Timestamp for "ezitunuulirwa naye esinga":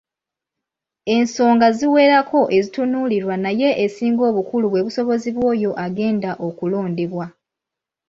2.57-4.21